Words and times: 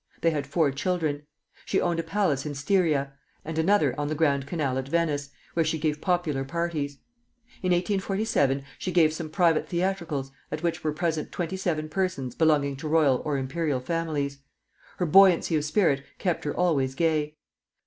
They 0.21 0.31
had 0.31 0.47
four 0.47 0.71
children. 0.71 1.27
She 1.63 1.79
owned 1.79 1.99
a 1.99 2.03
palace 2.03 2.43
in 2.43 2.55
Styria, 2.55 3.13
and 3.45 3.59
another 3.59 3.93
on 3.99 4.07
the 4.07 4.15
Grand 4.15 4.47
Canal 4.47 4.79
at 4.79 4.87
Venice, 4.87 5.29
where 5.53 5.63
she 5.63 5.77
gave 5.77 6.01
popular 6.01 6.43
parties. 6.43 6.93
In 7.61 7.71
1847 7.71 8.63
she 8.79 8.91
gave 8.91 9.13
some 9.13 9.29
private 9.29 9.67
theatricals, 9.69 10.31
at 10.51 10.63
which 10.63 10.83
were 10.83 10.91
present 10.91 11.31
twenty 11.31 11.55
seven 11.55 11.87
persons 11.87 12.33
belonging 12.33 12.75
to 12.77 12.87
royal 12.87 13.21
or 13.25 13.37
imperial 13.37 13.79
families. 13.79 14.39
Her 14.97 15.05
buoyancy 15.05 15.55
of 15.55 15.63
spirit 15.65 16.03
kept 16.17 16.45
her 16.45 16.57
always 16.57 16.95
gay. 16.95 17.35